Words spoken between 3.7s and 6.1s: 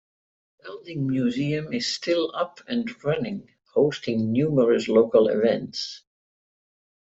hosting numerous local events.